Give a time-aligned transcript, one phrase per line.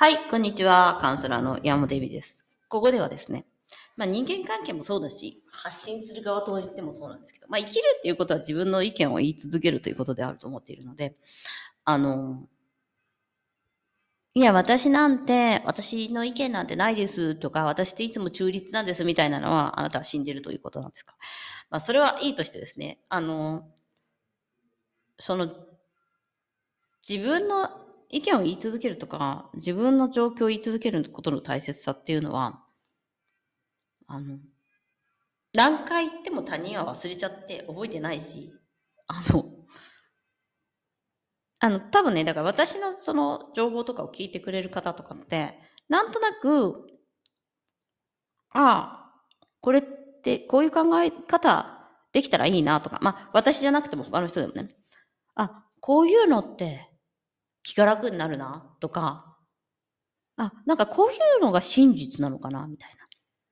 [0.00, 0.96] はい、こんにちは。
[1.02, 2.48] カウンセラーの山本恵美です。
[2.70, 3.44] ここではですね、
[3.98, 11.16] まあ、人間関係もそうだし、発信する側と言ってもそうなんですけど、まあ、生きるっていうことは自分の意見を言い続けるということであると思っているので、
[11.84, 12.48] あの、
[14.32, 21.14] いや、私なんて、私の意見なんてないですとか、私っていつも中立なんですみたいなのは、あなたは死んでるということなんですか。
[21.68, 23.68] まあ、それはいいとしてですね、あの、
[25.18, 25.54] その、
[27.06, 32.62] 自分の意見を言い続けるとか、自分の状況を言い続けることの大切さっていうのは、
[34.08, 34.38] あの、
[35.54, 38.52] 何回言っても他人は忘れちゃって覚えてないし、
[39.06, 39.44] あの、
[41.60, 45.54] あの、多分ね、だから私のその情報とかを聞いてくれる方とかって、
[45.88, 46.86] なんとなく、
[48.50, 49.22] ああ、
[49.60, 49.82] これっ
[50.22, 54.74] てこういう考え方できたらいいなとか、まあ私じゃなくても他の人でもね、
[55.36, 56.89] あ、こういうのって
[57.62, 59.36] 気が楽になるなとか、
[60.36, 62.96] あ、なんかこういうのが真実なのかなみたい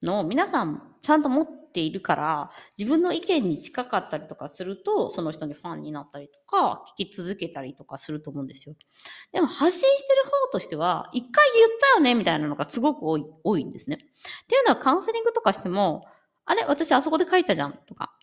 [0.03, 8.75] なのを皆さんちゃんと持っているから、自分の意見に近かったりとかすると、その人にファンになったりとか、聞き続けたりとかすると思うんですよ。
[9.33, 13.97] でも発信してる方としては、一回言ったよねみたいなのがすごく多い多いんですね。
[13.97, 16.07] っていうのはカウンセリングとかしても、
[16.47, 18.15] あれ私あそこで書いたじゃんとか、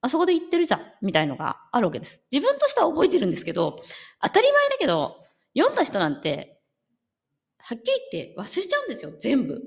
[0.00, 2.22] あそこで言ってるじゃんみたいのがあるわけです。
[2.32, 3.80] 自分としては覚えてるんですけど、
[4.22, 5.16] 当たり前だけど、
[5.56, 6.60] 読んだ人なんて、
[7.58, 9.62] はっきり言って忘れちゃうんですよ、全部。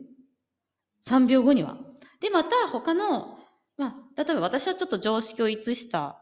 [1.05, 1.77] 3秒後には。
[2.19, 3.39] で、また他の、
[3.77, 6.21] まあ、例えば私はちょっと常識を逸した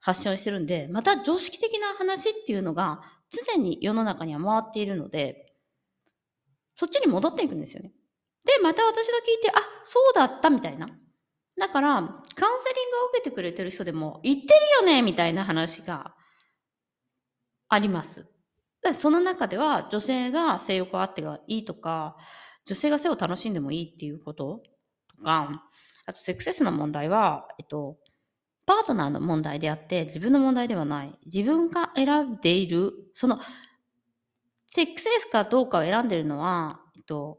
[0.00, 5.52] 発信をしてるんで、また常識的な話っていうのが常に世の中には回っているので、
[6.74, 7.92] そっちに戻っていくんですよね。
[8.44, 10.88] で、また私が聞いて、あ、そうだったみたいな。
[11.56, 14.46] だから、カウンセリングを受けてくれてる人でも、言ってる
[14.80, 16.14] よねみたいな話が
[17.68, 18.33] あります。
[18.84, 22.16] でその中では、女性が性欲あってがいいとか、
[22.66, 24.62] 女性が性を楽しんでもいいっていうこと
[25.18, 25.62] とか、
[26.06, 27.96] あとセックセスの問題は、えっと、
[28.66, 31.18] パートナーの問題であって、自分の問題ではない。
[31.26, 33.38] 自分が選んでいる、その、
[34.66, 37.38] セックセスかどうかを選んでいるのは、えっと、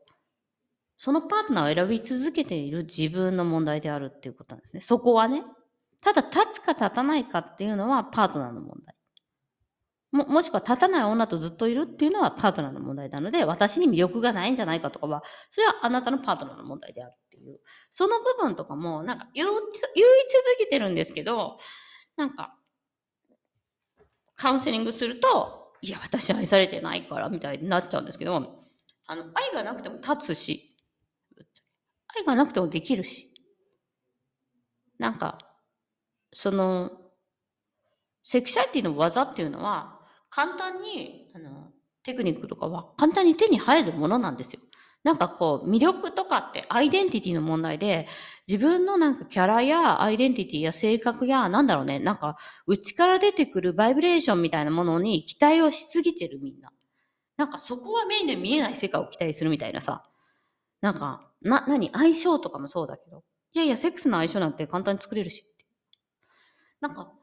[0.97, 4.81] そのパートナーを選び続けている自分の問題であるっていうことなんですね。
[4.81, 5.43] そこはね。
[6.01, 8.94] ただ、立つか立たないかっていうのはパートナーの問題。
[10.15, 17.59] も、もしくは立たない女とずっといるっていうのはパートナーの問題なので、私に魅力がないんじゃないかとかは、それはあなたのパートナーの問題であるっていう。
[17.91, 19.73] その部分とかも、なんか言う、言い続
[20.57, 21.57] けてるんですけど、
[22.15, 22.57] なんか、
[24.35, 28.59] カウンセリングすると、いや、私愛されてないから、みたいになっちゃうんですけど、
[29.07, 30.75] あの、愛がなくても立つし、
[32.17, 33.31] 愛がなくてもできるし、
[34.97, 35.37] なんか、
[36.33, 36.91] その、
[38.23, 39.94] セクシャリティの技っていうのは、
[40.35, 41.71] 簡単に、あの、
[42.03, 44.59] テクニックとかは簡単に手に入るものなんですよ。
[45.05, 48.05] なんかこう、魅力とかってアイデンティティの問題で、
[48.45, 52.35] 自分のなんかキャラやアイデンティティや性格や、なんだろうね、なんか
[52.67, 56.69] 内から出てくるバイブレーションみたいなものに期待をしすぎてるみんな。
[57.37, 60.03] なんかそこは目で見えない世界を期待するみたいなさ。
[60.81, 63.23] なんか、な、何相性とかもそうだけど。
[63.53, 65.65] いやいや、セックスの相性なんて簡単に作れるしって。
[66.81, 67.13] なんか、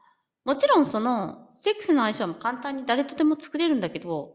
[0.45, 4.33] もちろんその、セックスの相性も簡単に誰とでも作れるんだけど、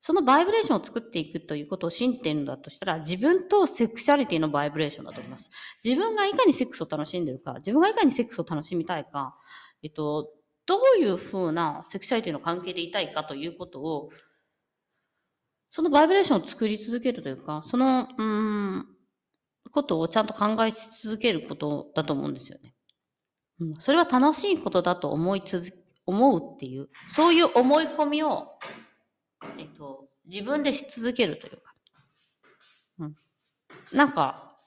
[0.00, 5.50] そのバイブレーションを作っていくということを信じているんだとしたら、自分とセクシャリティのバイブレーションだと思います。
[5.84, 9.36] 自分がいかにセックスを楽しんでるか、自分がいかにセックスを楽しみたいか、
[9.82, 10.30] えっと、
[10.64, 14.08] どういうふうなセクシャリティの関係でいたいかということを、
[15.70, 18.86] そのバイブレーションを作り続けるというか、その、うん、
[19.70, 20.70] ことをちゃんと考え
[21.02, 22.74] 続けることだと思うんですよね。
[23.60, 28.58] うん、それは楽しいことだと思い続け、思うっていう、そういう思い込みを、
[29.58, 31.74] えっと、自分でし続けるというか。
[32.98, 33.16] うん。
[33.92, 34.58] なんか、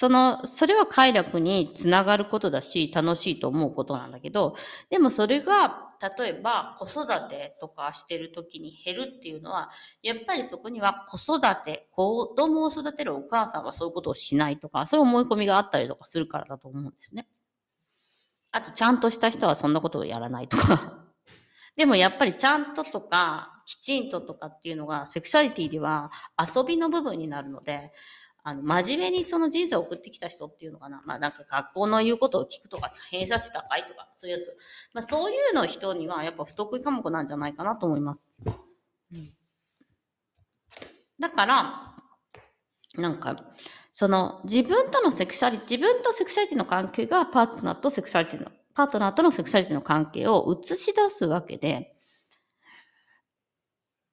[0.00, 4.54] その、それは快楽につながることだし、楽しいと思うことなんだけど、
[4.88, 9.70] でもそれが、例えば子育てとかしてる時に減るっていうのは、
[10.02, 17.28] やっぱりそこには子育て、子供を育てるお母さんはそういうことをしないとか、そういう思い込みがあったりとかするからだと思うんですね。
[18.52, 21.06] あと、ちゃんとした人はそんなことをやらないとか。
[21.76, 27.92] でもやっぱりちゃんととか、きちんととかっていうのが、セクシャリティでは遊びの部分になるので、
[28.42, 31.02] あの、真面目にその人生を送ってきた人っていうのかな。
[31.04, 34.56] まあなんか学校の言うことを聞くとかさ、偏差値高いとか、そういうやつ。
[34.92, 38.30] まあそういうの人にはやっぱ不得意科目なんじゃないかなと思います。
[39.12, 39.32] うん、
[41.18, 41.89] だから、
[42.96, 43.36] なんか、
[43.92, 51.94] その自分とのセクシャリティ、自分とセクシャリティの関係がパートナーとセクシャリティの、パートナーとのセクシャリティの関係を映し出すわけで、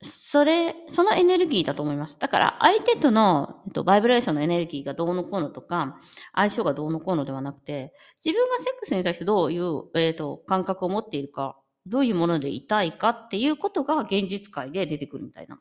[0.03, 2.19] それ、そのエネルギーだと思います。
[2.19, 6.00] だから相手との、えっと、バイブレーションのエネルギーがどうのこうのとか、
[6.35, 7.94] 相性がどうのこうのではなくて、
[8.24, 11.57] 自分がセックスに対してどういう、えっと、感覚を持っているか、
[11.88, 15.59] どういうものでいたいかっていうことが現実界で出てくるみたいな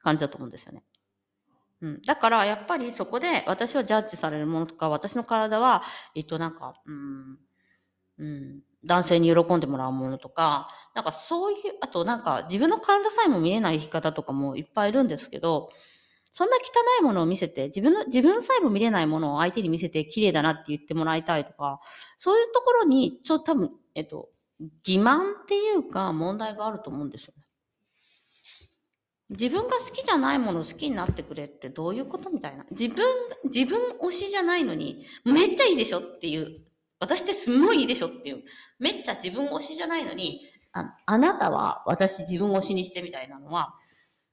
[0.00, 0.82] 感じだと思うんですよね。
[1.84, 2.02] うん。
[2.02, 5.82] だから、やっぱりそこで私はジャッジされるものとか、私の体は、
[6.14, 7.38] えっと、なんか、うん、
[8.18, 15.68] うん、男性に喜んでもらうものとか、なんかそういう、あとなんか自分の体さえも見えない生き方とかもいっぱいいるんですけど、
[16.32, 16.60] そんな汚
[17.00, 21.80] いものを見せて、自分の、自分さえも見れないものを相手に見せて綺麗だなって言ってもらいたいとか、
[22.18, 24.30] そういうところに、ちょっと多分、えっと、
[24.84, 27.43] 欺瞞っていうか問題があると思うんですよね。
[29.30, 32.66] 自分が好きじゃないものを好きになってくれってどういうことみたいな。
[32.70, 33.04] 自分、
[33.44, 36.64] 自分推しじゃないのに、めっちゃいいでしょっていう
[37.04, 38.42] 私ってすんごいいいでしょっていう。
[38.78, 40.40] めっちゃ自分推しじゃないのに、
[40.72, 43.74] ああなたは私自分推しにしてみたいなのは、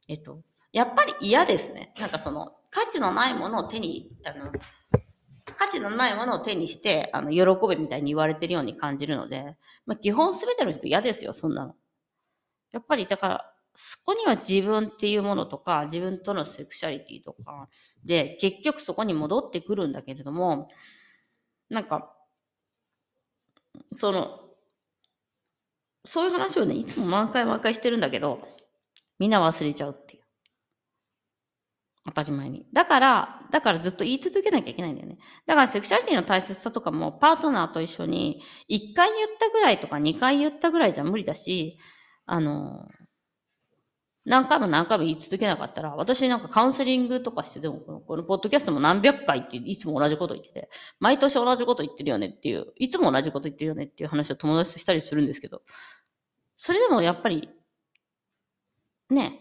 [0.07, 0.41] えっと、
[0.71, 1.93] やっぱり嫌ですね。
[1.99, 4.51] なんかその、価値のないものを手に、あの、
[5.57, 11.75] 価値のないものを手にして、あの、喜べみたいに言われてるように感じるので、まあ、基本すべての人嫌ですよ、そんなの。
[12.71, 17.69] やっぱり、だから、そこには自分っていうものとか、自分とのセクシャリティとか、
[18.03, 20.69] で、結局そこに戻ってくるんだけれども、
[21.69, 22.13] なんか、
[23.97, 24.39] その、
[26.05, 28.47] そういう話をね、いつも毎回毎回してるんだけど、
[29.19, 30.23] みんな忘れちゃうっていう。
[32.05, 32.65] 当たり前に。
[32.73, 35.19] だから、だからずっと言い続けなきゃいけないんだよね。
[35.45, 41.77] だからセクシャリティの大切さとかもパートナーと一緒に1回言ったぐらいとか2回言ったぐらいじゃ無理だし、
[42.25, 42.87] あの、
[44.23, 50.69] 何回も何回も言い続けなかったら、私なんかカウンセリングとかしてても、このこのポッドキャストも何百回っていつも同じこと言ってて、
[50.99, 55.63] 毎年同じこと言ってるよねっていう、いつも同じこと言ってるよねっていう話を友達としたりするんですけど、
[56.55, 57.49] それでもやっぱり、
[59.09, 59.39] ね、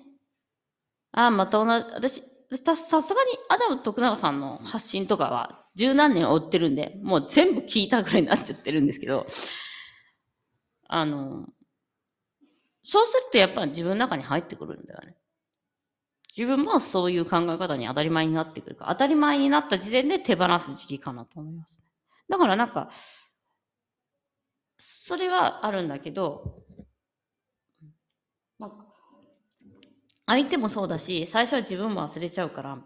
[1.12, 1.67] ああ、また同
[2.09, 9.26] じ、私、さすがにアダム徳永さんの発信とかは十何年追ってるんで、もう全部聞いたぐらいになっちゃってるんですけど、
[10.88, 11.47] あの、
[12.82, 15.17] そうするとやっぱり自分の中に入ってくるんだよね。
[16.37, 21.82] 自分もそういう考え方に当たり前になってくるか当たり前になった時点で手放す時期かなと思います、
[22.29, 22.88] だからなんか、
[24.79, 26.62] それはあるんだけど、
[28.59, 28.87] なんか、
[30.26, 32.79] 相手もそうだし、最初は自分も忘れちゃうから、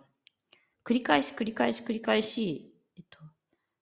[0.85, 3.19] 繰り返し繰り返し繰り返し、えっと、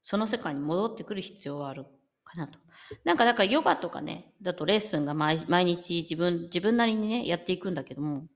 [0.03, 1.87] その世界に戻ってくる必要はある
[2.33, 2.59] かなと。
[3.05, 8.27] なんか、だからヨガとかね、だとレッスンが毎毎日自分、自分なりにね、やっていくんだけども、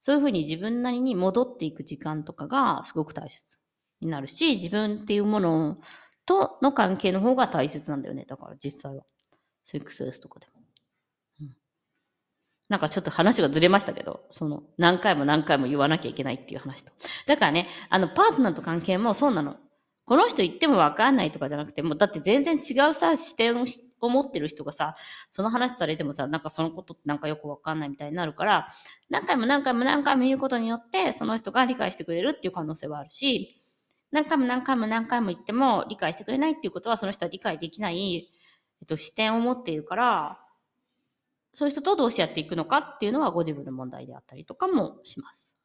[0.00, 3.58] そういうふうに自分なりに戻っていく時間とかがすごく大切
[4.00, 5.76] になるし、自分っていうもの
[6.26, 8.24] との関係の方が大切なんだよね。
[8.28, 9.04] だから実際は。
[9.64, 10.56] セックスレスとかでも。
[12.68, 16.92] なんかちょっと話がずれましたけど、その何回も何回も言わなきゃいけないっていう話と。
[17.26, 19.56] だからね、あのパートナーと関係もそうなの。
[20.06, 23.60] この人言ってもわかんないとかじゃなくて、もうだって全然違うさ、視点
[24.00, 24.94] を持ってる人がさ、
[25.30, 28.72] その話されてもさ、なんかそのことってなんかよくわかんないみたいになるから、
[29.10, 33.60] 何回も何回も何回も言うことによって、その人が理解してくれるっていう可能性はあるし、
[34.12, 38.30] 何回も何回も何回も言っても理解してくれないっていうことは、その人は理解できない、
[38.80, 40.38] えっと、視点を持っているから、
[41.54, 45.56] そういう人とどうしてやっていくのかっていうのはご自分の問題であったりとかもします。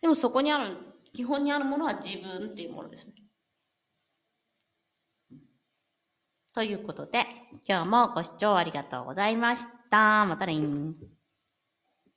[0.00, 0.76] でもそこにある
[1.12, 3.14] 基本にあるものは自分っていうものですね。
[6.54, 7.26] ということで、
[7.66, 10.26] 今日もご視聴ありがとうございました。
[10.26, 10.54] またね